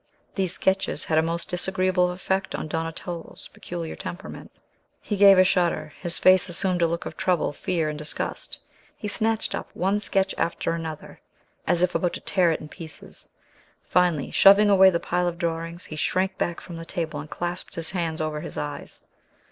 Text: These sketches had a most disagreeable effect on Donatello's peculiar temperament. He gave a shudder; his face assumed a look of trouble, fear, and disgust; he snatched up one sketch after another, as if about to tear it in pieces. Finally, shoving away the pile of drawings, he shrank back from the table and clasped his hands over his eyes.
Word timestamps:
These 0.33 0.53
sketches 0.55 1.05
had 1.05 1.19
a 1.19 1.21
most 1.21 1.47
disagreeable 1.47 2.09
effect 2.09 2.55
on 2.55 2.67
Donatello's 2.67 3.51
peculiar 3.53 3.95
temperament. 3.95 4.51
He 4.99 5.15
gave 5.15 5.37
a 5.37 5.43
shudder; 5.43 5.93
his 6.01 6.17
face 6.17 6.49
assumed 6.49 6.81
a 6.81 6.87
look 6.87 7.05
of 7.05 7.15
trouble, 7.15 7.53
fear, 7.53 7.87
and 7.87 7.99
disgust; 7.99 8.57
he 8.97 9.07
snatched 9.07 9.53
up 9.53 9.69
one 9.75 9.99
sketch 9.99 10.33
after 10.39 10.71
another, 10.73 11.21
as 11.67 11.83
if 11.83 11.93
about 11.93 12.13
to 12.13 12.19
tear 12.21 12.51
it 12.51 12.59
in 12.59 12.67
pieces. 12.67 13.29
Finally, 13.83 14.31
shoving 14.31 14.71
away 14.71 14.89
the 14.89 14.99
pile 14.99 15.27
of 15.27 15.37
drawings, 15.37 15.85
he 15.85 15.95
shrank 15.95 16.35
back 16.35 16.59
from 16.61 16.77
the 16.77 16.83
table 16.85 17.19
and 17.19 17.29
clasped 17.29 17.75
his 17.75 17.91
hands 17.91 18.19
over 18.21 18.41
his 18.41 18.57
eyes. 18.57 19.03